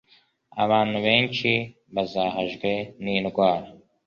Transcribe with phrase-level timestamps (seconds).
[0.63, 1.51] abantu benshi
[1.95, 2.71] bazahajwe
[3.03, 3.67] n'indwara